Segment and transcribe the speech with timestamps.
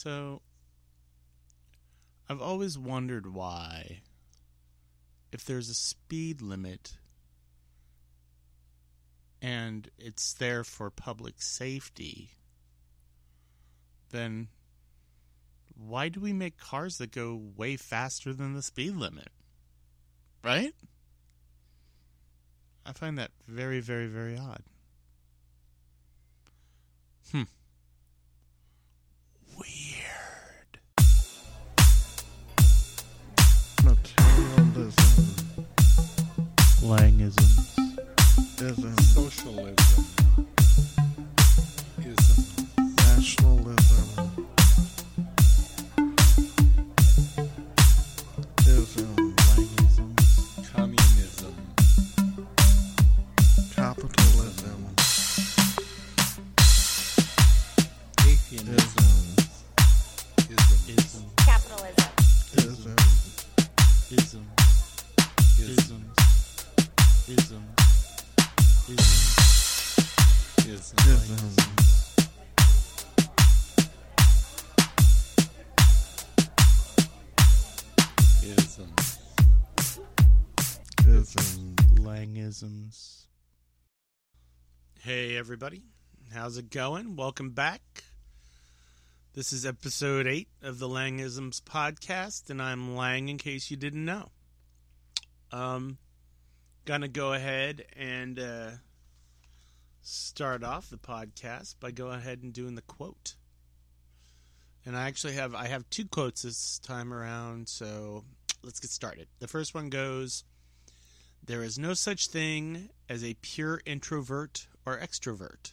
[0.00, 0.42] So,
[2.28, 4.02] I've always wondered why,
[5.32, 6.98] if there's a speed limit
[9.42, 12.30] and it's there for public safety,
[14.10, 14.46] then
[15.76, 19.30] why do we make cars that go way faster than the speed limit?
[20.44, 20.74] Right?
[22.86, 24.62] I find that very, very, very odd.
[27.32, 27.42] Hmm.
[29.58, 29.87] Weird.
[34.78, 35.34] Materialism
[36.82, 37.78] Langisms.
[38.60, 40.04] ism, Socialism.
[41.98, 42.44] Ism.
[43.08, 44.47] nationalism
[85.48, 85.82] everybody.
[86.34, 87.16] How's it going?
[87.16, 87.80] Welcome back.
[89.32, 94.04] This is episode 8 of the Langisms podcast, and I'm Lang in case you didn't
[94.04, 94.28] know.
[95.50, 95.96] Um,
[96.84, 98.70] gonna go ahead and uh,
[100.02, 103.34] start off the podcast by going ahead and doing the quote.
[104.84, 108.22] And I actually have I have two quotes this time around, so
[108.62, 109.28] let's get started.
[109.38, 110.44] The first one goes
[111.42, 115.72] there is no such thing as a pure introvert or extrovert.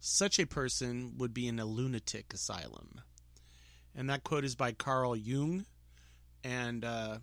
[0.00, 3.00] Such a person would be in a lunatic asylum.
[3.94, 5.66] And that quote is by Carl Jung.
[6.42, 7.18] And uh,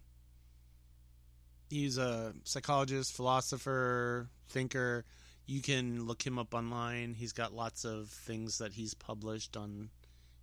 [1.70, 5.06] he's a psychologist, philosopher, thinker.
[5.48, 7.16] You can look him up online.
[7.16, 9.90] He's got lots of things that he's published on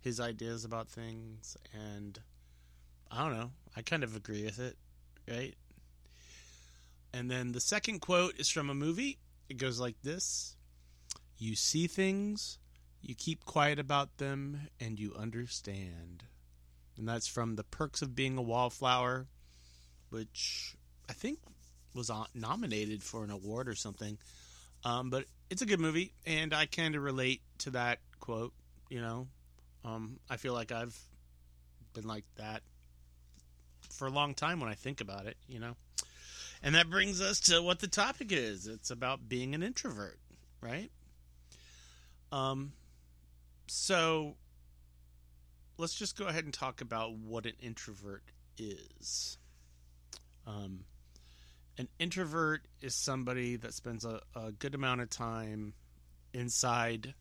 [0.01, 1.55] his ideas about things.
[1.73, 2.19] And
[3.09, 3.51] I don't know.
[3.77, 4.77] I kind of agree with it,
[5.27, 5.55] right?
[7.13, 9.19] And then the second quote is from a movie.
[9.49, 10.55] It goes like this
[11.37, 12.59] You see things,
[13.01, 16.23] you keep quiet about them, and you understand.
[16.97, 19.25] And that's from The Perks of Being a Wallflower,
[20.09, 20.75] which
[21.09, 21.39] I think
[21.95, 24.17] was nominated for an award or something.
[24.83, 28.53] Um, but it's a good movie, and I kind of relate to that quote.
[28.89, 29.27] You know,
[29.83, 30.97] um, I feel like I've
[31.93, 32.61] been like that
[33.89, 35.37] for a long time when I think about it.
[35.47, 35.75] You know.
[36.61, 38.67] And that brings us to what the topic is.
[38.67, 40.19] It's about being an introvert,
[40.61, 40.91] right?
[42.31, 42.73] Um
[43.67, 44.35] so
[45.77, 48.23] let's just go ahead and talk about what an introvert
[48.57, 49.37] is.
[50.45, 50.85] Um
[51.77, 55.73] an introvert is somebody that spends a, a good amount of time
[56.33, 57.13] inside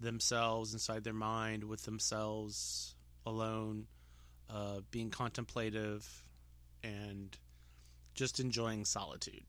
[0.00, 2.94] themselves, inside their mind, with themselves,
[3.26, 3.86] alone,
[4.48, 6.24] uh, being contemplative,
[6.84, 7.36] and
[8.18, 9.44] just enjoying solitude.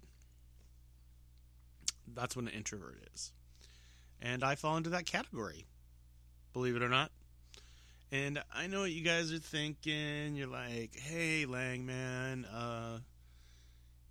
[2.13, 3.31] That's what an introvert is.
[4.21, 5.65] And I fall into that category,
[6.53, 7.11] believe it or not.
[8.11, 10.35] And I know what you guys are thinking.
[10.35, 12.99] You're like, hey, Lang, man, uh,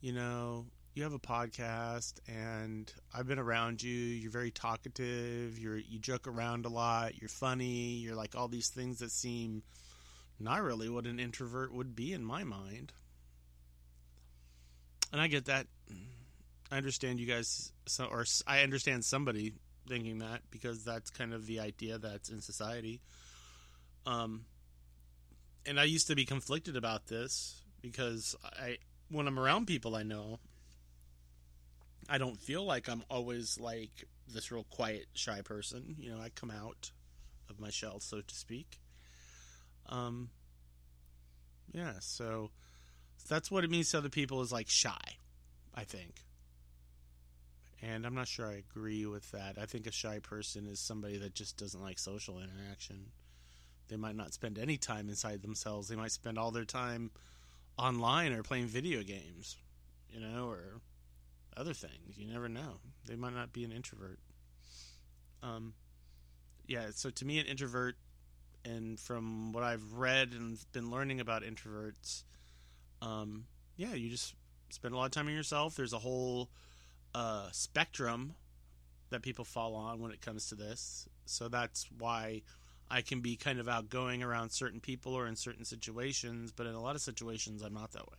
[0.01, 3.93] you know, you have a podcast and I've been around you.
[3.93, 5.57] You're very talkative.
[5.57, 7.21] You're, you joke around a lot.
[7.21, 7.95] You're funny.
[7.95, 9.63] You're like all these things that seem
[10.41, 12.93] not really what an introvert would be in my mind
[15.13, 15.67] and I get that.
[16.71, 19.55] I understand you guys, or I understand somebody
[19.89, 23.01] thinking that because that's kind of the idea that's in society.
[24.07, 24.45] Um,
[25.67, 28.79] and I used to be conflicted about this because I,
[29.11, 30.41] when I'm around people I know,
[32.09, 35.97] I don't feel like I'm always like this real quiet, shy person.
[35.99, 36.91] You know, I come out
[37.51, 38.79] of my shell, so to speak.
[39.89, 40.31] Um,
[41.73, 42.51] yeah, so
[43.29, 44.99] that's what it means to other people is like shy,
[45.75, 46.25] I think.
[47.81, 49.57] And I'm not sure I agree with that.
[49.61, 53.07] I think a shy person is somebody that just doesn't like social interaction.
[53.89, 55.89] They might not spend any time inside themselves.
[55.89, 57.11] They might spend all their time
[57.79, 59.57] online or playing video games,
[60.13, 60.81] you know, or
[61.57, 62.17] other things.
[62.17, 62.81] You never know.
[63.07, 64.19] They might not be an introvert.
[65.43, 65.75] Um,
[66.67, 66.87] yeah.
[66.93, 67.95] So to me, an introvert,
[68.65, 72.25] and from what I've read and been learning about introverts,
[73.03, 73.45] um,
[73.77, 74.35] yeah, you just
[74.71, 75.77] spend a lot of time on yourself.
[75.77, 76.51] There's a whole
[77.15, 78.35] uh, spectrum
[79.11, 81.09] that people fall on when it comes to this.
[81.25, 82.43] So that's why
[82.91, 86.75] I can be kind of outgoing around certain people or in certain situations, but in
[86.75, 88.19] a lot of situations, I'm not that way.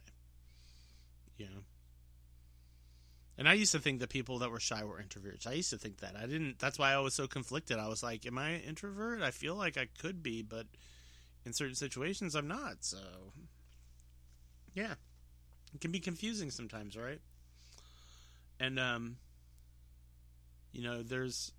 [1.37, 1.61] You know?
[3.37, 5.47] And I used to think that people that were shy were introverts.
[5.47, 6.15] I used to think that.
[6.17, 6.59] I didn't.
[6.59, 7.77] That's why I was so conflicted.
[7.77, 9.21] I was like, "Am I an introvert?
[9.21, 10.67] I feel like I could be, but
[11.45, 12.97] in certain situations, I'm not." So,
[14.73, 14.93] yeah,
[15.73, 17.19] it can be confusing sometimes, right?
[18.59, 19.17] And um,
[20.71, 21.51] you know, there's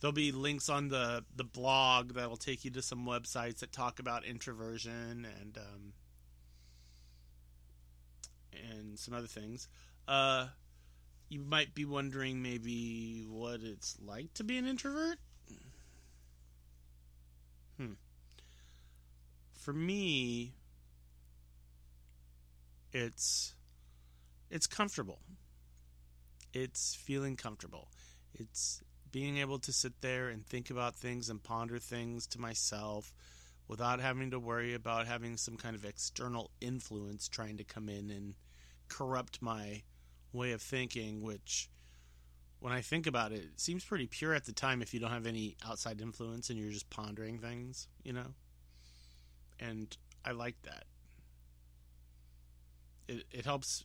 [0.00, 3.98] there'll be links on the the blog that'll take you to some websites that talk
[3.98, 5.92] about introversion and um,
[8.70, 9.68] and some other things.
[10.06, 10.48] Uh,
[11.28, 15.18] you might be wondering maybe what it's like to be an introvert.
[17.78, 17.94] Hmm.
[19.54, 20.52] For me,
[22.94, 23.54] it's
[24.50, 25.18] it's comfortable.
[26.54, 27.88] It's feeling comfortable.
[28.32, 33.12] It's being able to sit there and think about things and ponder things to myself
[33.66, 38.10] without having to worry about having some kind of external influence trying to come in
[38.10, 38.34] and
[38.88, 39.82] corrupt my
[40.32, 41.68] way of thinking, which
[42.60, 45.10] when I think about it, it seems pretty pure at the time if you don't
[45.10, 48.34] have any outside influence and you're just pondering things, you know?
[49.58, 50.84] And I like that.
[53.08, 53.84] It, it helps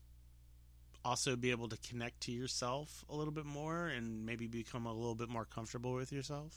[1.03, 4.93] also be able to connect to yourself a little bit more and maybe become a
[4.93, 6.55] little bit more comfortable with yourself.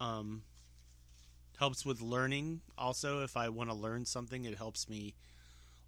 [0.00, 0.42] Um,
[1.58, 3.22] helps with learning also.
[3.22, 5.14] If I want to learn something, it helps me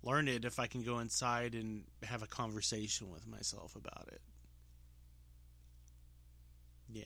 [0.02, 4.20] learn it if I can go inside and have a conversation with myself about it.
[6.90, 7.02] Yeah.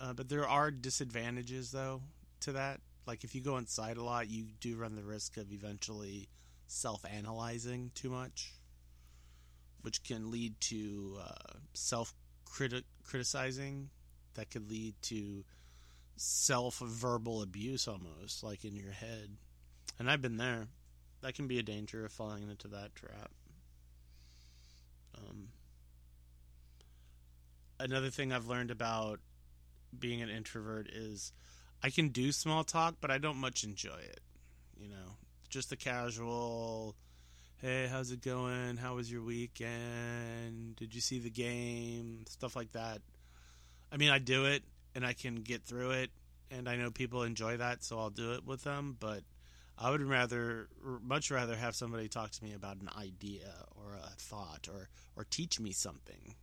[0.00, 2.02] Uh, but there are disadvantages, though,
[2.40, 2.80] to that.
[3.06, 6.28] Like, if you go inside a lot, you do run the risk of eventually
[6.66, 8.54] self analyzing too much,
[9.82, 12.14] which can lead to uh, self
[13.04, 13.90] criticizing.
[14.34, 15.44] That could lead to
[16.16, 19.36] self verbal abuse almost, like in your head.
[19.98, 20.68] And I've been there.
[21.20, 23.30] That can be a danger of falling into that trap.
[25.16, 25.48] Um,
[27.78, 29.20] another thing I've learned about
[29.98, 31.32] being an introvert is
[31.84, 34.20] I can do small talk, but I don't much enjoy it.
[34.80, 35.16] You know,
[35.50, 36.96] just the casual,
[37.60, 38.78] hey, how's it going?
[38.78, 40.76] How was your weekend?
[40.76, 42.24] Did you see the game?
[42.26, 43.02] Stuff like that.
[43.92, 44.62] I mean, I do it
[44.94, 46.10] and I can get through it,
[46.50, 49.20] and I know people enjoy that, so I'll do it with them, but
[49.76, 50.68] I would rather,
[51.02, 55.24] much rather, have somebody talk to me about an idea or a thought or or
[55.24, 56.34] teach me something,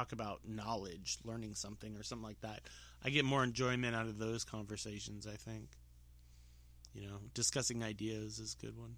[0.00, 2.60] talk about knowledge, learning something or something like that.
[3.04, 5.26] I get more enjoyment out of those conversations.
[5.26, 5.68] I think,
[6.94, 8.96] you know, discussing ideas is a good one,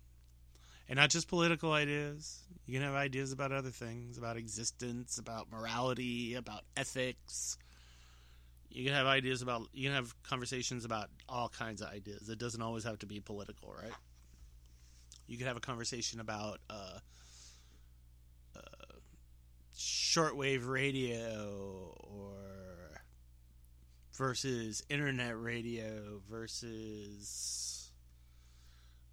[0.89, 2.43] and not just political ideas.
[2.67, 7.59] You can have ideas about other things, about existence, about morality, about ethics.
[8.71, 12.29] You can have ideas about, you can have conversations about all kinds of ideas.
[12.29, 13.93] It doesn't always have to be political, right?
[15.27, 16.99] You can have a conversation about uh, uh,
[19.83, 23.01] shortwave radio or
[24.15, 27.91] versus internet radio versus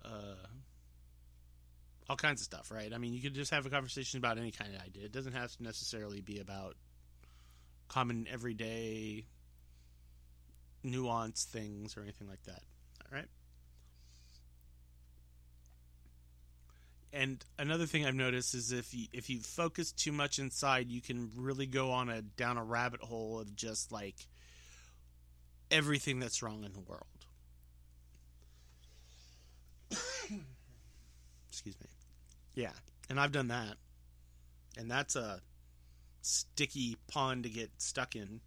[0.05, 0.47] uh,
[2.09, 2.93] all kinds of stuff, right?
[2.93, 5.05] I mean, you could just have a conversation about any kind of idea.
[5.05, 6.75] It doesn't have to necessarily be about
[7.87, 9.25] common everyday
[10.85, 12.61] nuanced things or anything like that.
[13.01, 13.27] All right.
[17.11, 21.01] And another thing I've noticed is if you if you focus too much inside, you
[21.01, 24.15] can really go on a down a rabbit hole of just like
[25.71, 27.05] everything that's wrong in the world.
[31.49, 31.87] Excuse me.
[32.53, 32.73] Yeah,
[33.09, 33.75] and I've done that.
[34.77, 35.41] And that's a
[36.21, 38.41] sticky pond to get stuck in.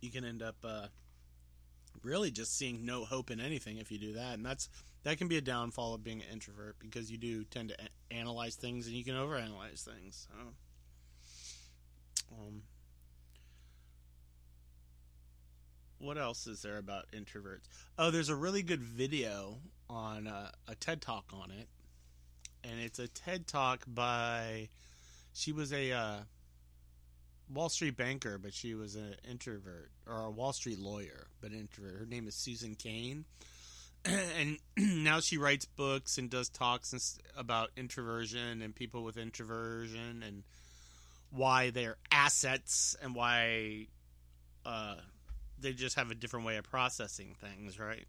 [0.00, 0.86] you can end up uh,
[2.02, 4.68] really just seeing no hope in anything if you do that, and that's
[5.02, 8.14] that can be a downfall of being an introvert because you do tend to a-
[8.14, 10.26] analyze things and you can overanalyze things.
[10.28, 10.34] So,
[12.32, 12.62] um,
[15.98, 17.68] what else is there about introverts?
[17.98, 21.68] Oh, there's a really good video on uh, a TED Talk on it,
[22.64, 24.68] and it's a TED Talk by.
[25.32, 26.16] She was a uh,
[27.52, 31.98] Wall Street banker, but she was an introvert, or a Wall Street lawyer, but introvert.
[31.98, 33.24] Her name is Susan Cain,
[34.38, 40.42] and now she writes books and does talks about introversion and people with introversion and
[41.30, 43.86] why they're assets and why
[44.66, 44.96] uh,
[45.58, 48.06] they just have a different way of processing things, right?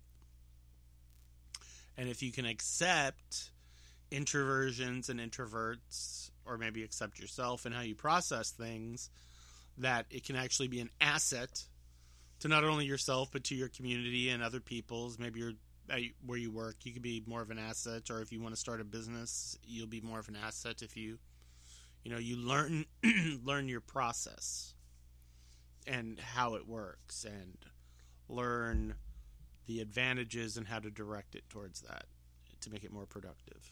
[1.97, 3.51] And if you can accept
[4.09, 9.09] introversions and introverts, or maybe accept yourself and how you process things
[9.77, 11.63] that it can actually be an asset
[12.39, 15.19] to not only yourself but to your community and other people's.
[15.19, 15.55] Maybe you're at
[16.25, 18.59] where you work, you could be more of an asset, or if you want to
[18.59, 21.17] start a business, you'll be more of an asset if you,
[22.03, 22.85] you know, you learn
[23.43, 24.73] learn your process
[25.87, 27.57] and how it works, and
[28.29, 28.95] learn
[29.65, 32.05] the advantages and how to direct it towards that
[32.61, 33.71] to make it more productive.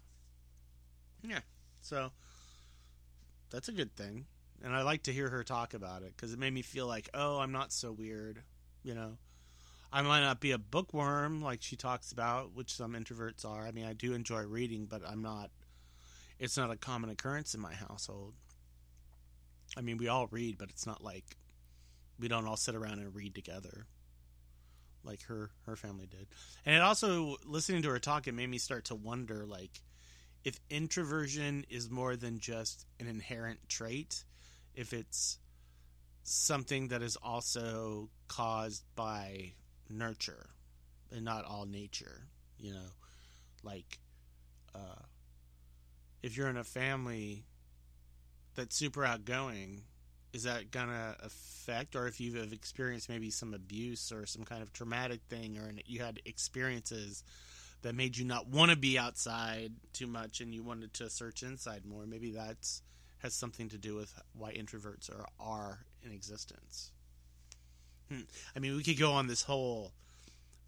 [1.22, 1.40] Yeah,
[1.82, 2.12] so
[3.50, 4.26] that's a good thing,
[4.64, 7.10] and I like to hear her talk about it because it made me feel like,
[7.14, 8.42] oh, I'm not so weird,
[8.84, 9.18] you know.
[9.92, 13.66] I might not be a bookworm like she talks about, which some introverts are.
[13.66, 15.50] I mean, I do enjoy reading, but I'm not.
[16.38, 18.34] It's not a common occurrence in my household.
[19.78, 21.38] I mean, we all read, but it's not like
[22.20, 23.88] we don't all sit around and read together
[25.04, 26.28] like her her family did.
[26.66, 29.82] And it also listening to her talk it made me start to wonder like
[30.44, 34.24] if introversion is more than just an inherent trait,
[34.74, 35.38] if it's
[36.24, 39.54] something that is also caused by
[39.90, 40.48] nurture
[41.12, 42.28] and not all nature,
[42.58, 42.90] you know,
[43.64, 43.98] like
[44.76, 45.02] uh
[46.22, 47.46] if you're in a family
[48.56, 49.82] that's super outgoing
[50.34, 54.72] is that gonna affect or if you've experienced maybe some abuse or some kind of
[54.72, 57.24] traumatic thing or you had experiences
[57.82, 61.42] that made you not want to be outside too much and you wanted to search
[61.42, 62.82] inside more maybe that's
[63.20, 66.92] has something to do with why introverts are are in existence.
[68.56, 69.94] I mean we could go on this whole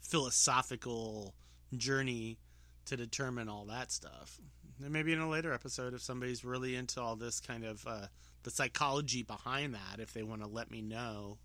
[0.02, 1.34] philosophical
[1.78, 2.38] journey
[2.86, 4.40] to determine all that stuff.
[4.84, 8.08] And maybe in a later episode if somebody's really into all this kind of uh,
[8.44, 11.38] the psychology behind that if they want to let me know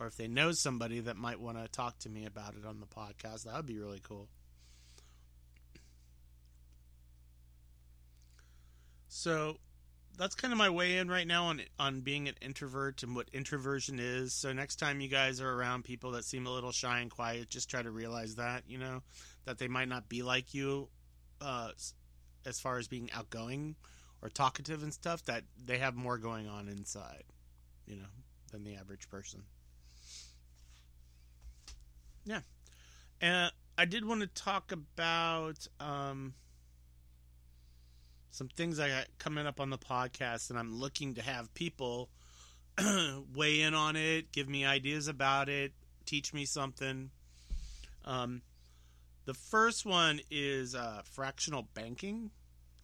[0.00, 2.80] or if they know somebody that might want to talk to me about it on
[2.80, 4.28] the podcast that would be really cool.
[9.08, 9.58] So
[10.18, 13.28] that's kind of my weigh in right now on on being an introvert and what
[13.32, 17.00] introversion is so next time you guys are around people that seem a little shy
[17.00, 19.00] and quiet just try to realize that you know
[19.44, 20.88] that they might not be like you
[21.40, 21.70] uh,
[22.44, 23.76] as far as being outgoing
[24.22, 27.24] or talkative and stuff that they have more going on inside,
[27.86, 28.08] you know,
[28.50, 29.42] than the average person.
[32.24, 32.40] Yeah.
[33.20, 36.34] And I did want to talk about um,
[38.38, 42.08] some things I got coming up on the podcast, and I'm looking to have people
[43.34, 45.72] weigh in on it, give me ideas about it,
[46.06, 47.10] teach me something.
[48.04, 48.42] Um,
[49.24, 52.30] the first one is uh, fractional banking.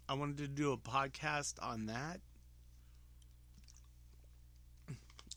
[0.08, 2.18] I wanted to do a podcast on that.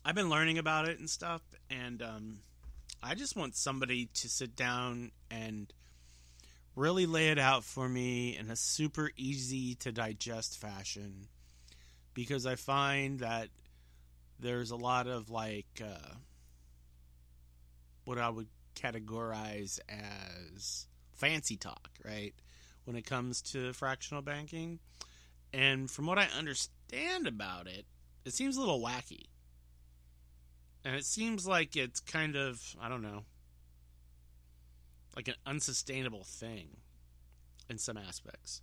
[0.04, 2.38] I've been learning about it and stuff, and um,
[3.04, 5.72] I just want somebody to sit down and
[6.78, 11.26] really lay it out for me in a super easy to digest fashion
[12.14, 13.48] because I find that
[14.38, 16.14] there's a lot of like uh,
[18.04, 22.32] what I would categorize as fancy talk, right?
[22.84, 24.78] When it comes to fractional banking.
[25.52, 27.86] And from what I understand about it,
[28.24, 29.24] it seems a little wacky.
[30.84, 33.24] And it seems like it's kind of, I don't know,
[35.18, 36.68] like an unsustainable thing
[37.68, 38.62] in some aspects.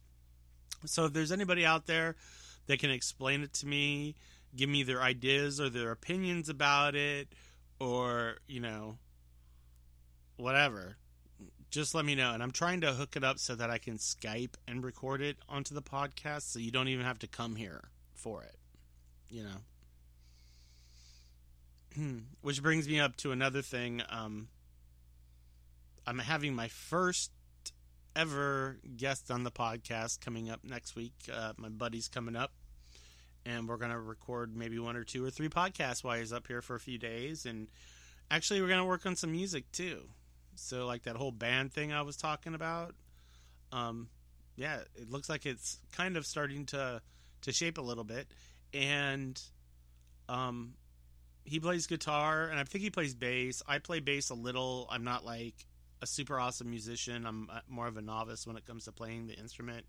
[0.86, 2.16] So if there's anybody out there
[2.68, 4.16] that can explain it to me,
[4.56, 7.28] give me their ideas or their opinions about it,
[7.78, 8.98] or, you know,
[10.38, 10.96] whatever,
[11.72, 12.32] just let me know.
[12.32, 15.36] And I'm trying to hook it up so that I can Skype and record it
[15.50, 18.56] onto the podcast so you don't even have to come here for it.
[19.28, 19.44] You
[21.98, 22.22] know?
[22.42, 24.02] Which brings me up to another thing.
[24.08, 24.48] Um,
[26.08, 27.32] I'm having my first
[28.16, 31.14] ever guest on the podcast coming up next week.
[31.32, 32.52] Uh, my buddy's coming up,
[33.46, 36.48] and we're going to record maybe one or two or three podcasts while he's up
[36.48, 37.46] here for a few days.
[37.46, 37.68] And
[38.30, 40.02] actually, we're going to work on some music too.
[40.56, 42.96] So like that whole band thing I was talking about,
[43.72, 44.08] um,
[44.56, 47.02] yeah, it looks like it's kind of starting to
[47.42, 48.28] to shape a little bit,
[48.74, 49.40] and
[50.30, 50.74] um,
[51.44, 53.62] he plays guitar and I think he plays bass.
[53.68, 54.88] I play bass a little.
[54.90, 55.56] I'm not like
[56.06, 57.26] a super awesome musician.
[57.26, 59.88] I'm uh, more of a novice when it comes to playing the instrument.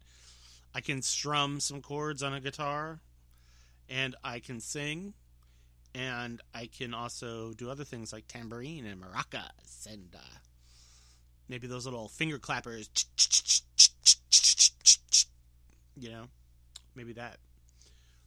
[0.75, 3.01] I can strum some chords on a guitar,
[3.91, 5.13] and I can sing,
[5.95, 10.39] and I can also do other things like tambourine and maracas and uh,
[11.51, 12.89] maybe those little finger clappers.
[15.99, 16.25] You know,
[16.95, 17.37] maybe that.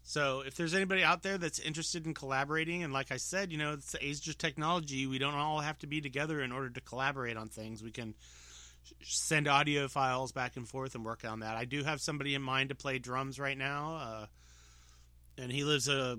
[0.10, 3.60] So if there's anybody out there that's interested in collaborating, and like I said, you
[3.60, 5.06] know, it's the age of technology.
[5.06, 7.84] We don't all have to be together in order to collaborate on things.
[7.84, 8.16] We can
[9.04, 11.58] send audio files back and forth and work on that.
[11.58, 14.26] I do have somebody in mind to play drums right now, uh,
[15.38, 16.18] and he lives a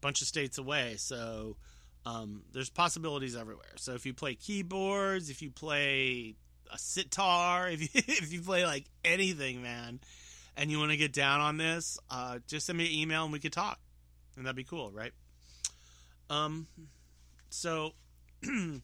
[0.00, 0.96] bunch of states away.
[0.96, 1.58] So
[2.04, 3.76] um, there's possibilities everywhere.
[3.76, 6.34] So if you play keyboards, if you play
[6.74, 10.00] a sitar, if you, if you play like anything, man,
[10.56, 13.32] and you want to get down on this, uh, just send me an email and
[13.32, 13.78] we could talk,
[14.36, 15.12] and that'd be cool, right?
[16.28, 16.66] Um,
[17.50, 17.92] so
[18.44, 18.82] I'm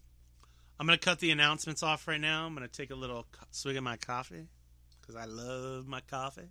[0.79, 2.45] gonna cut the announcements off right now.
[2.45, 4.49] I'm gonna take a little swig of my coffee
[5.01, 6.51] because I love my coffee.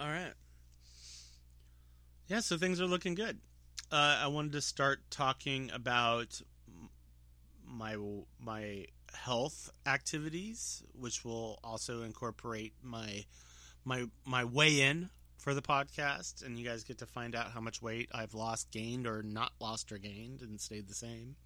[0.00, 0.32] All right.
[2.28, 3.40] Yeah, so things are looking good.
[3.90, 6.40] Uh, I wanted to start talking about
[7.68, 7.96] my
[8.40, 13.24] my health activities, which will also incorporate my
[13.84, 17.60] my my weigh in for the podcast, and you guys get to find out how
[17.60, 21.36] much weight I've lost, gained, or not lost or gained, and stayed the same.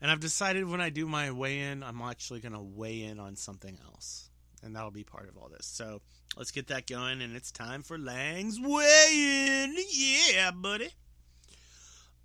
[0.00, 3.18] And I've decided when I do my weigh in, I'm actually going to weigh in
[3.18, 4.28] on something else,
[4.62, 5.66] and that'll be part of all this.
[5.66, 6.00] So
[6.36, 9.76] let's get that going, and it's time for Lang's weigh in.
[9.90, 10.90] Yeah, buddy.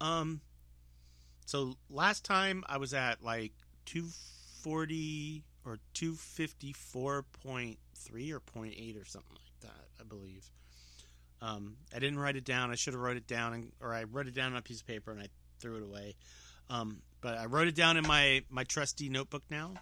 [0.01, 0.41] Um,
[1.49, 3.53] so last time I was at like
[3.87, 10.47] 240 or 254.3 or 0.8 or something like that, I believe.
[11.41, 12.69] Um, I didn't write it down.
[12.69, 14.81] I should have wrote it down, and, or I wrote it down on a piece
[14.81, 15.29] of paper and I
[15.59, 16.13] threw it away.
[16.69, 19.73] Um, but I wrote it down in my my trusty notebook now,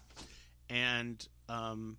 [0.69, 1.97] and um,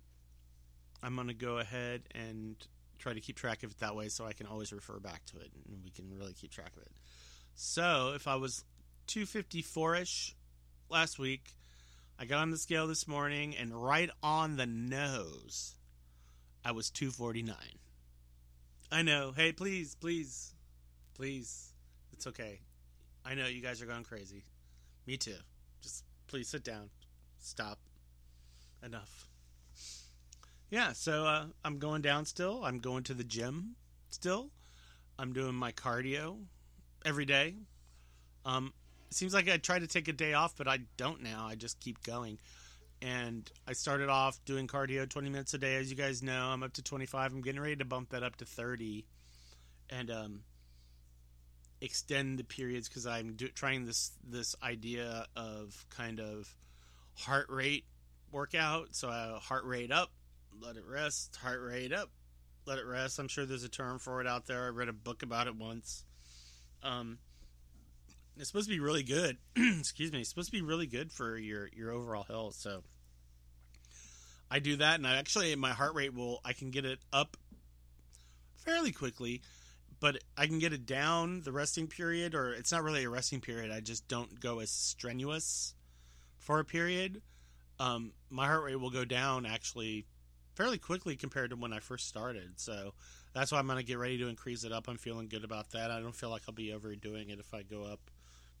[1.03, 2.55] I'm gonna go ahead and
[2.97, 5.37] try to keep track of it that way, so I can always refer back to
[5.37, 6.91] it, and we can really keep track of it.
[7.53, 8.63] So if I was
[9.09, 10.35] 254 ish
[10.87, 11.55] last week,
[12.19, 15.73] I got on the scale this morning, and right on the nose,
[16.63, 17.55] I was 249.
[18.91, 19.33] I know.
[19.35, 20.53] Hey, please, please,
[21.15, 21.73] please.
[22.13, 22.59] It's okay.
[23.25, 24.43] I know you guys are going crazy.
[25.07, 25.37] Me too.
[25.81, 26.91] Just please sit down.
[27.39, 27.79] Stop.
[28.85, 29.27] Enough.
[30.69, 32.63] Yeah, so uh, I'm going down still.
[32.63, 33.75] I'm going to the gym
[34.11, 34.51] still.
[35.17, 36.37] I'm doing my cardio
[37.03, 37.55] every day.
[38.45, 38.71] Um,
[39.13, 41.47] seems like I try to take a day off, but I don't now.
[41.47, 42.39] I just keep going.
[43.01, 45.75] And I started off doing cardio 20 minutes a day.
[45.75, 47.31] As you guys know, I'm up to 25.
[47.31, 49.05] I'm getting ready to bump that up to 30
[49.89, 50.41] and um,
[51.81, 56.53] extend the periods because I'm do- trying this this idea of kind of
[57.17, 57.85] heart rate
[58.31, 58.89] workout.
[58.91, 60.11] So uh, heart rate up,
[60.61, 61.35] let it rest.
[61.37, 62.09] Heart rate up,
[62.65, 63.19] let it rest.
[63.19, 64.65] I'm sure there's a term for it out there.
[64.65, 66.03] I read a book about it once.
[66.83, 67.17] Um,
[68.39, 69.37] it's supposed to be really good.
[69.55, 70.21] Excuse me.
[70.21, 72.55] It's supposed to be really good for your your overall health.
[72.55, 72.83] So
[74.49, 77.37] I do that, and I actually my heart rate will I can get it up
[78.55, 79.41] fairly quickly,
[79.99, 83.41] but I can get it down the resting period, or it's not really a resting
[83.41, 83.71] period.
[83.71, 85.75] I just don't go as strenuous
[86.37, 87.21] for a period.
[87.79, 90.05] Um, my heart rate will go down actually
[90.55, 92.53] fairly quickly compared to when I first started.
[92.59, 92.93] So
[93.33, 94.89] that's why I'm going to get ready to increase it up.
[94.89, 95.89] I'm feeling good about that.
[95.89, 97.99] I don't feel like I'll be overdoing it if I go up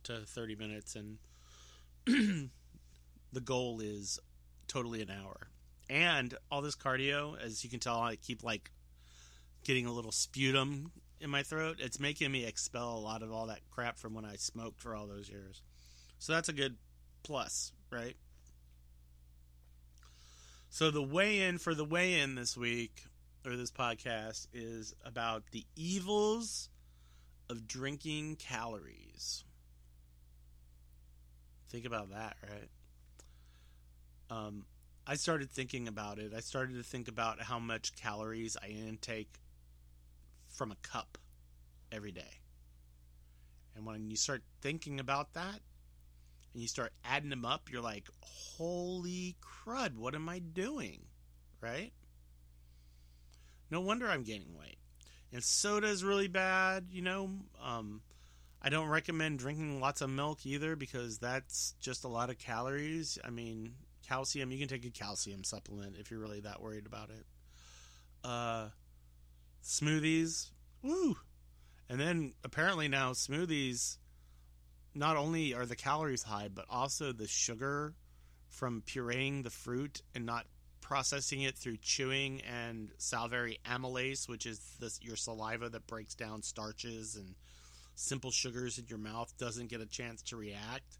[0.03, 1.17] to 30 minutes, and
[3.33, 4.19] the goal is
[4.67, 5.47] totally an hour.
[5.89, 8.71] And all this cardio, as you can tell, I keep like
[9.63, 11.77] getting a little sputum in my throat.
[11.79, 14.95] It's making me expel a lot of all that crap from when I smoked for
[14.95, 15.61] all those years.
[16.19, 16.77] So that's a good
[17.23, 18.15] plus, right?
[20.69, 23.03] So the weigh in for the weigh in this week
[23.45, 26.69] or this podcast is about the evils
[27.49, 29.43] of drinking calories.
[31.69, 32.69] Think about that, right?
[34.31, 34.65] Um,
[35.05, 36.33] I started thinking about it.
[36.35, 39.39] I started to think about how much calories I intake
[40.47, 41.17] from a cup
[41.91, 42.41] every day.
[43.75, 45.61] And when you start thinking about that
[46.53, 51.01] and you start adding them up, you're like, holy crud, what am I doing?
[51.61, 51.91] Right?
[53.71, 54.77] No wonder I'm gaining weight.
[55.31, 57.29] And soda is really bad, you know.
[57.63, 58.01] Um,
[58.61, 63.17] I don't recommend drinking lots of milk either because that's just a lot of calories.
[63.23, 63.73] I mean,
[64.07, 67.25] calcium, you can take a calcium supplement if you're really that worried about it.
[68.23, 68.67] Uh,
[69.63, 70.49] smoothies,
[70.83, 71.15] woo.
[71.89, 73.97] And then apparently now smoothies
[74.93, 77.93] not only are the calories high, but also the sugar
[78.49, 80.45] from pureeing the fruit and not
[80.81, 86.41] processing it through chewing and salivary amylase, which is this, your saliva that breaks down
[86.41, 87.35] starches and
[87.99, 90.97] simple sugars in your mouth, doesn't get a chance to react.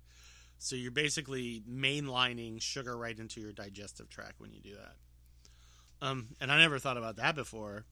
[0.57, 6.05] So you're basically mainlining sugar right into your digestive tract when you do that.
[6.05, 7.85] Um, and I never thought about that before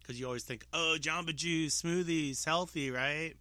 [0.00, 3.34] because you always think, oh, Jamba Juice, smoothies, healthy, right?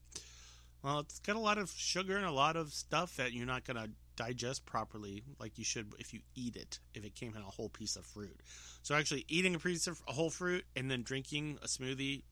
[0.83, 3.65] Well, it's got a lot of sugar and a lot of stuff that you're not
[3.65, 7.41] going to digest properly like you should if you eat it if it came in
[7.41, 8.39] a whole piece of fruit.
[8.83, 12.23] So actually eating a piece of a whole fruit and then drinking a smoothie,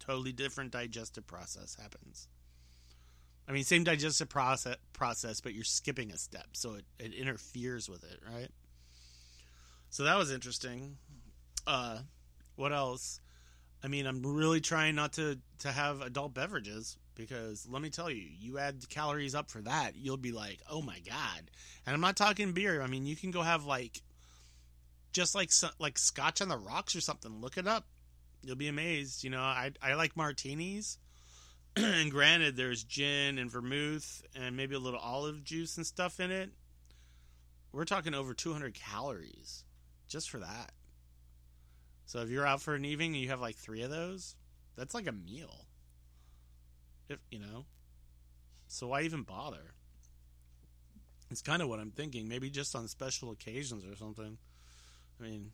[0.00, 2.26] totally different digestive process happens.
[3.48, 7.88] I mean, same digestive process, process, but you're skipping a step, so it, it interferes
[7.88, 8.48] with it, right?
[9.90, 10.96] So that was interesting.
[11.66, 11.98] Uh,
[12.56, 13.20] what else?
[13.82, 18.10] I mean, I'm really trying not to to have adult beverages because let me tell
[18.10, 21.50] you, you add calories up for that, you'll be like, oh my god.
[21.86, 22.82] And I'm not talking beer.
[22.82, 24.02] I mean, you can go have like
[25.12, 27.40] just like like scotch on the rocks or something.
[27.40, 27.84] Look it up.
[28.42, 29.24] You'll be amazed.
[29.24, 30.98] You know, I I like martinis.
[31.76, 36.30] and granted, there's gin and vermouth and maybe a little olive juice and stuff in
[36.30, 36.50] it.
[37.72, 39.64] We're talking over 200 calories
[40.08, 40.72] just for that.
[42.06, 44.34] So if you're out for an evening and you have like three of those,
[44.76, 45.66] that's like a meal.
[47.08, 47.66] If you know.
[48.66, 49.74] So why even bother?
[51.30, 52.28] It's kind of what I'm thinking.
[52.28, 54.38] Maybe just on special occasions or something.
[55.20, 55.52] I mean,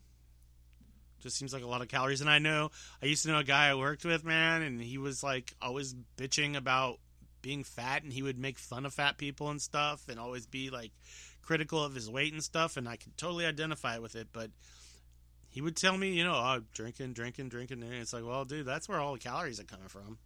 [1.22, 2.20] just seems like a lot of calories.
[2.20, 2.70] And I know
[3.02, 5.94] I used to know a guy I worked with, man, and he was like always
[6.16, 6.98] bitching about
[7.42, 10.70] being fat, and he would make fun of fat people and stuff, and always be
[10.70, 10.92] like
[11.42, 12.76] critical of his weight and stuff.
[12.76, 14.50] And I could totally identify with it, but
[15.48, 17.82] he would tell me, you know, oh, drinking, drinking, drinking.
[17.82, 20.18] And it's like, well, dude, that's where all the calories are coming from.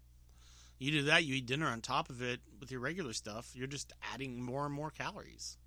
[0.79, 3.66] You do that, you eat dinner on top of it with your regular stuff, you're
[3.66, 5.59] just adding more and more calories.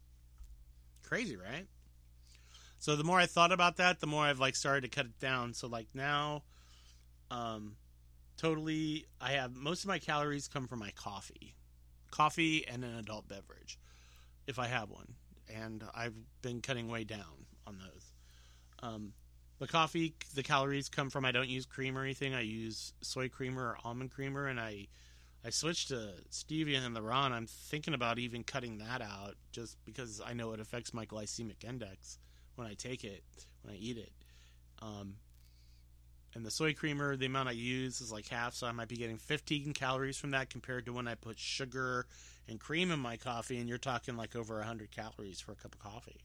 [1.03, 1.67] Crazy, right?
[2.83, 5.17] So the more I thought about that, the more I've like started to cut it
[5.17, 5.53] down.
[5.53, 6.43] So like now,
[7.31, 7.77] um,
[8.35, 11.55] totally, I have most of my calories come from my coffee,
[12.11, 13.79] coffee and an adult beverage,
[14.47, 15.13] if I have one,
[15.47, 18.11] and I've been cutting way down on those.
[18.79, 19.13] Um,
[19.59, 22.33] the coffee, the calories come from I don't use cream or anything.
[22.33, 24.87] I use soy creamer or almond creamer, and I
[25.45, 27.31] I switched to stevia and the Ron.
[27.31, 31.63] I'm thinking about even cutting that out just because I know it affects my glycemic
[31.63, 32.19] index
[32.55, 33.23] when I take it,
[33.61, 34.11] when I eat it.
[34.81, 35.15] Um,
[36.35, 38.97] and the soy creamer, the amount I use is like half, so I might be
[38.97, 42.07] getting 15 calories from that compared to when I put sugar
[42.49, 45.75] and cream in my coffee, and you're talking like over 100 calories for a cup
[45.75, 46.21] of coffee.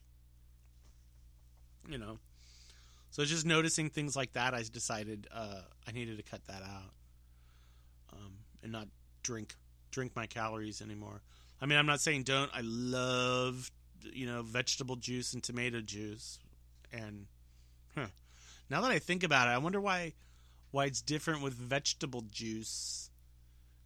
[1.87, 2.19] You know,
[3.11, 6.93] so just noticing things like that, I decided uh, I needed to cut that out
[8.13, 8.87] um, and not
[9.23, 9.55] drink
[9.91, 11.21] drink my calories anymore.
[11.61, 12.51] I mean, I'm not saying don't.
[12.53, 13.71] I love
[14.03, 16.39] you know vegetable juice and tomato juice,
[16.91, 17.25] and
[17.95, 18.07] huh.
[18.69, 20.13] now that I think about it, I wonder why
[20.71, 23.09] why it's different with vegetable juice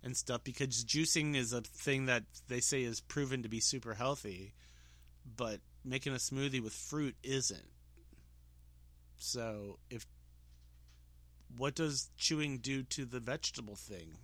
[0.04, 3.94] and stuff because juicing is a thing that they say is proven to be super
[3.94, 4.54] healthy,
[5.38, 7.72] but making a smoothie with fruit isn't.
[9.18, 10.06] So if
[11.58, 14.18] what does chewing do to the vegetable thing?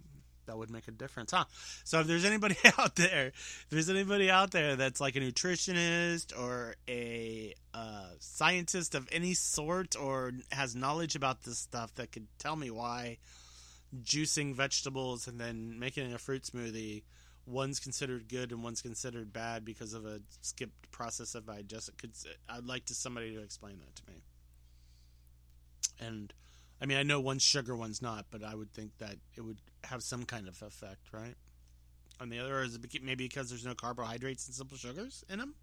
[0.49, 1.45] That would make a difference, huh?
[1.83, 6.37] So if there's anybody out there, if there's anybody out there that's like a nutritionist
[6.37, 12.27] or a uh, scientist of any sort or has knowledge about this stuff that could
[12.39, 13.17] tell me why
[14.03, 17.03] juicing vegetables and then making a fruit smoothie
[17.45, 21.93] one's considered good and one's considered bad because of a skipped process of digestion.
[21.97, 22.11] Could
[22.47, 24.21] I'd like to somebody to explain that to me
[25.99, 26.33] and
[26.81, 29.57] I mean, I know one's sugar, one's not, but I would think that it would
[29.85, 31.35] have some kind of effect, right?
[32.19, 35.55] On the other, is maybe because there's no carbohydrates and simple sugars in them?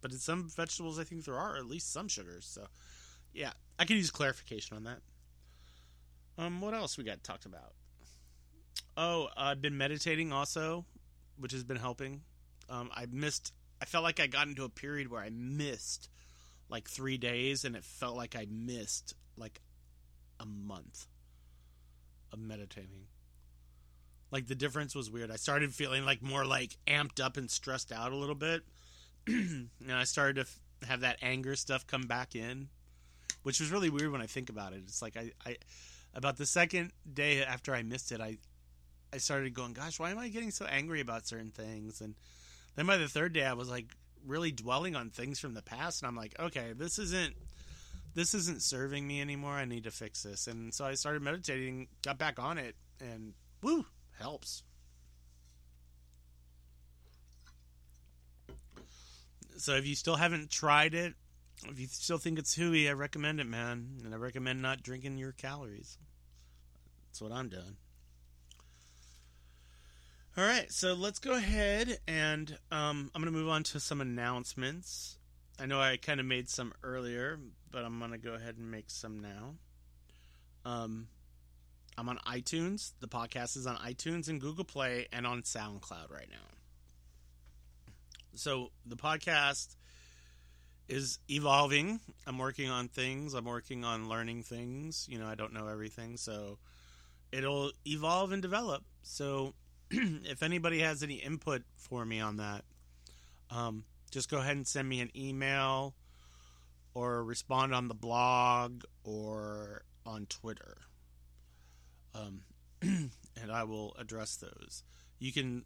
[0.00, 2.46] But in some vegetables, I think there are at least some sugars.
[2.46, 2.66] So,
[3.34, 5.00] yeah, I could use clarification on that.
[6.38, 7.74] Um, what else we got talked about?
[8.96, 10.84] Oh, I've been meditating also,
[11.38, 12.22] which has been helping.
[12.68, 13.52] Um, I missed.
[13.82, 16.08] I felt like I got into a period where I missed
[16.68, 19.60] like three days, and it felt like I missed like
[20.38, 21.06] a month
[22.32, 23.06] of meditating.
[24.30, 25.30] Like the difference was weird.
[25.30, 28.62] I started feeling like more like amped up and stressed out a little bit,
[29.26, 32.68] and I started to f- have that anger stuff come back in,
[33.42, 34.82] which was really weird when I think about it.
[34.84, 35.56] It's like I, I
[36.14, 38.38] about the second day after I missed it, I
[39.12, 42.00] I started going, gosh, why am I getting so angry about certain things?
[42.00, 42.14] And
[42.76, 43.86] then by the third day, I was like
[44.24, 47.34] really dwelling on things from the past, and I'm like, okay, this isn't
[48.14, 49.52] this isn't serving me anymore.
[49.52, 50.46] I need to fix this.
[50.46, 53.86] And so I started meditating, got back on it, and woo,
[54.18, 54.62] helps.
[59.56, 61.14] So if you still haven't tried it,
[61.68, 64.00] if you still think it's hooey, I recommend it, man.
[64.04, 65.98] And I recommend not drinking your calories.
[67.08, 67.76] That's what I'm doing.
[70.38, 74.00] All right, so let's go ahead and um, I'm going to move on to some
[74.00, 75.18] announcements.
[75.60, 77.38] I know I kind of made some earlier,
[77.70, 79.56] but I'm going to go ahead and make some now.
[80.64, 81.08] Um,
[81.98, 82.92] I'm on iTunes.
[83.00, 86.38] The podcast is on iTunes and Google Play and on SoundCloud right now.
[88.34, 89.76] so the podcast
[90.88, 92.00] is evolving.
[92.26, 93.34] I'm working on things.
[93.34, 95.06] I'm working on learning things.
[95.10, 96.56] You know, I don't know everything, so
[97.32, 98.82] it'll evolve and develop.
[99.02, 99.52] So
[99.90, 102.64] if anybody has any input for me on that,
[103.50, 105.94] um, just go ahead and send me an email
[106.94, 110.78] or respond on the blog or on Twitter.
[112.14, 112.42] Um,
[112.82, 114.84] and I will address those.
[115.18, 115.64] You can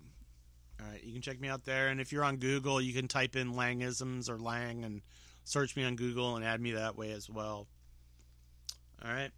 [0.77, 1.87] All right, you can check me out there.
[1.87, 5.01] And if you're on Google, you can type in Langisms or Lang and
[5.45, 7.67] search me on Google and add me that way as well.
[9.03, 9.31] All right.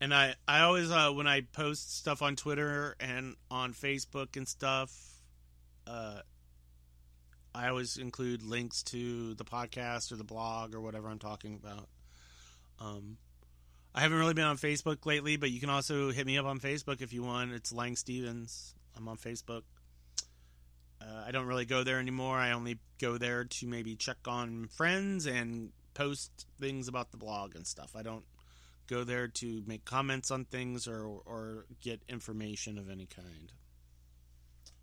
[0.00, 4.48] And I, I always, uh, when I post stuff on Twitter and on Facebook and
[4.48, 4.92] stuff,
[5.86, 6.20] uh,
[7.54, 11.88] I always include links to the podcast or the blog or whatever I'm talking about.
[12.80, 13.16] Um,
[13.94, 16.58] I haven't really been on Facebook lately, but you can also hit me up on
[16.58, 17.52] Facebook if you want.
[17.52, 18.74] It's Lang Stevens.
[18.96, 19.62] I'm on Facebook.
[21.00, 22.36] Uh, I don't really go there anymore.
[22.36, 27.54] I only go there to maybe check on friends and post things about the blog
[27.54, 27.92] and stuff.
[27.94, 28.24] I don't
[28.88, 33.52] go there to make comments on things or or get information of any kind.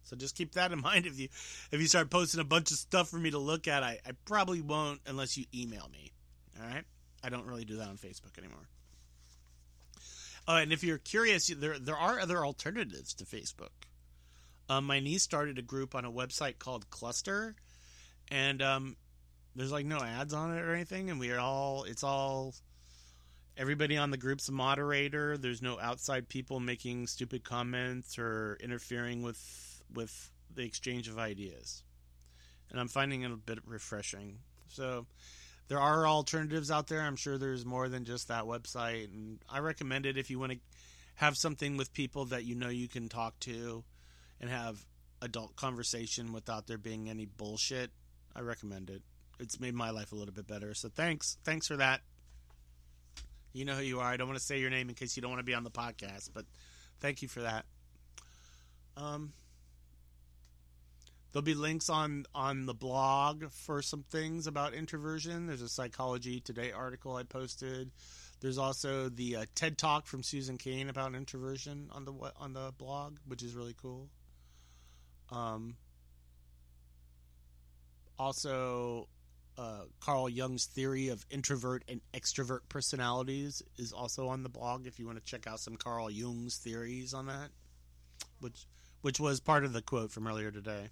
[0.03, 1.27] So just keep that in mind if you
[1.71, 4.11] if you start posting a bunch of stuff for me to look at, I, I
[4.23, 6.11] probably won't unless you email me.
[6.61, 6.85] All right?
[7.23, 8.67] I don't really do that on Facebook anymore.
[10.47, 13.69] Oh, and if you're curious, there there are other alternatives to Facebook.
[14.69, 17.55] Um, my niece started a group on a website called Cluster,
[18.29, 18.95] and um,
[19.55, 22.55] there's like no ads on it or anything, and we are all it's all
[23.57, 25.37] everybody on the group's a moderator.
[25.37, 31.83] There's no outside people making stupid comments or interfering with with the exchange of ideas,
[32.71, 34.39] and I'm finding it a bit refreshing.
[34.69, 35.05] So
[35.71, 36.99] there are alternatives out there.
[36.99, 40.51] I'm sure there's more than just that website, and I recommend it if you want
[40.51, 40.57] to
[41.15, 43.85] have something with people that you know you can talk to
[44.41, 44.85] and have
[45.21, 47.89] adult conversation without there being any bullshit.
[48.35, 49.01] I recommend it.
[49.39, 50.73] It's made my life a little bit better.
[50.73, 52.01] So thanks, thanks for that.
[53.53, 54.11] You know who you are.
[54.11, 55.63] I don't want to say your name in case you don't want to be on
[55.63, 56.43] the podcast, but
[56.99, 57.63] thank you for that.
[58.97, 59.31] Um,
[61.31, 65.47] there'll be links on on the blog for some things about introversion.
[65.47, 67.91] There's a Psychology Today article I posted.
[68.39, 72.73] There's also the uh, TED Talk from Susan Cain about introversion on the on the
[72.77, 74.09] blog, which is really cool.
[75.31, 75.75] Um,
[78.19, 79.07] also,
[79.57, 84.87] uh, Carl Jung's theory of introvert and extrovert personalities is also on the blog.
[84.87, 87.49] If you want to check out some Carl Jung's theories on that,
[88.39, 88.65] which
[89.01, 90.89] which was part of the quote from earlier today.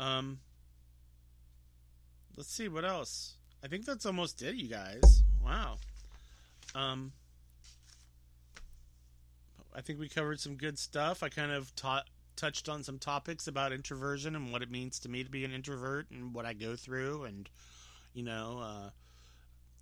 [0.00, 0.38] Um,
[2.36, 3.34] let's see what else.
[3.62, 5.22] I think that's almost it, you guys.
[5.44, 5.78] Wow.
[6.74, 7.12] Um,
[9.74, 11.22] I think we covered some good stuff.
[11.22, 12.04] I kind of taught
[12.36, 15.52] touched on some topics about introversion and what it means to me to be an
[15.52, 17.48] introvert and what I go through and
[18.12, 18.90] you know uh,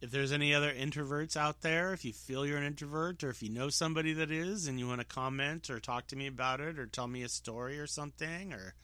[0.00, 3.42] if there's any other introverts out there if you feel you're an introvert or if
[3.42, 6.60] you know somebody that is and you want to comment or talk to me about
[6.60, 8.74] it or tell me a story or something or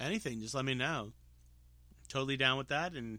[0.00, 1.12] anything just let me know
[2.08, 3.18] totally down with that and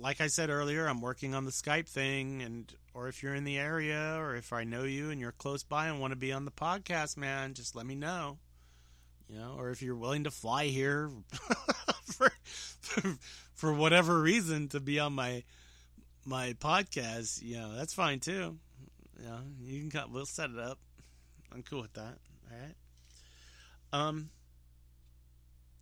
[0.00, 3.44] like I said earlier I'm working on the Skype thing and or if you're in
[3.44, 6.32] the area or if I know you and you're close by and want to be
[6.32, 8.38] on the podcast man just let me know
[9.28, 11.10] you know, or if you're willing to fly here
[12.06, 12.32] for,
[13.54, 15.44] for, whatever reason to be on my
[16.24, 18.56] my podcast, you know, that's fine too.
[19.18, 20.78] You know, you can come, we'll set it up.
[21.52, 22.18] I'm cool with that.
[22.50, 22.74] All right.
[23.92, 24.30] Um.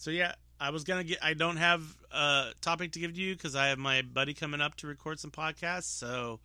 [0.06, 1.18] So yeah, I was gonna get.
[1.20, 4.60] I don't have a topic to give to you because I have my buddy coming
[4.60, 5.98] up to record some podcasts.
[5.98, 6.38] So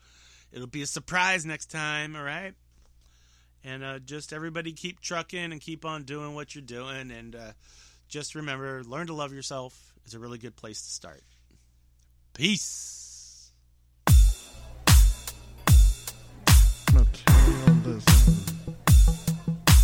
[0.52, 2.16] it'll be a surprise next time.
[2.16, 2.56] All right.
[3.64, 7.12] And uh, just everybody keep trucking and keep on doing what you're doing.
[7.12, 7.52] And uh,
[8.10, 11.22] just remember, learn to love yourself is a really good place to start.
[12.34, 13.52] Peace.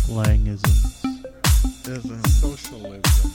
[0.08, 1.07] Langism.
[1.88, 3.32] Ism, Socialism.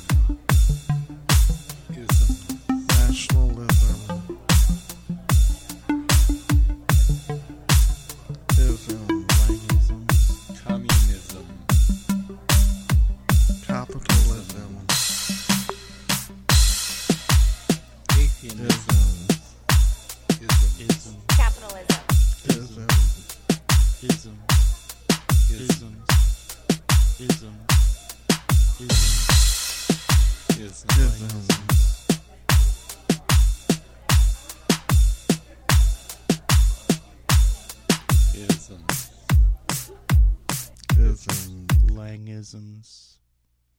[1.89, 2.59] Ism.
[2.69, 4.52] nationalism